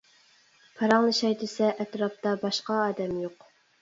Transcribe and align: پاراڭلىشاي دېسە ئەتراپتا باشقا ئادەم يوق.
پاراڭلىشاي 0.77 1.37
دېسە 1.43 1.69
ئەتراپتا 1.77 2.33
باشقا 2.47 2.79
ئادەم 2.87 3.19
يوق. 3.27 3.51